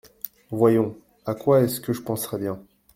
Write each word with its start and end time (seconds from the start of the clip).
Voyons, 0.49 0.97
à 1.27 1.35
quoi 1.35 1.61
est-ce 1.61 1.79
que 1.79 1.93
je 1.93 2.01
penserais 2.01 2.39
bien?… 2.39 2.59